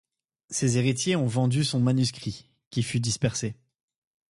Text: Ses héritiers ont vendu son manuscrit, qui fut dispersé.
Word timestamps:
Ses 0.49 0.79
héritiers 0.79 1.15
ont 1.15 1.27
vendu 1.27 1.63
son 1.63 1.79
manuscrit, 1.79 2.49
qui 2.71 2.81
fut 2.81 2.99
dispersé. 2.99 3.55